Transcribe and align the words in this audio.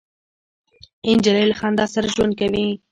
نجلۍ 1.15 1.43
له 1.47 1.55
خندا 1.59 1.85
سره 1.93 2.07
ژوند 2.13 2.33
کوي. 2.39 2.65